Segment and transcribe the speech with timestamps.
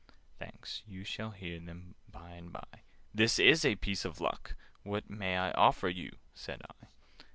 [0.39, 0.81] "Thanks!
[0.87, 2.65] You shall hear them by and by.
[3.13, 6.87] This is a piece of luck!" "What may I offer you?" said I.